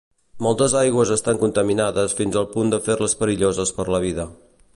[0.45, 4.29] Moltes aigües estan contaminades fins al punt de fer-les perilloses per la vida.